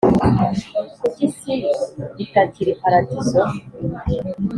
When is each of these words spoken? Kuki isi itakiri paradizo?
Kuki 0.99 1.21
isi 1.27 1.53
itakiri 2.23 2.71
paradizo? 2.81 3.41